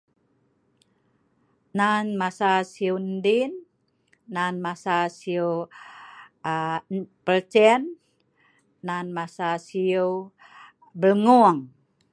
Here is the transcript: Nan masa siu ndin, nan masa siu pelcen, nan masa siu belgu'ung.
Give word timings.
Nan 1.77 2.05
masa 2.19 2.51
siu 2.73 2.95
ndin, 3.13 3.51
nan 4.35 4.53
masa 4.65 4.95
siu 5.19 5.47
pelcen, 7.25 7.81
nan 8.87 9.05
masa 9.17 9.47
siu 9.67 10.07
belgu'ung. 11.01 11.59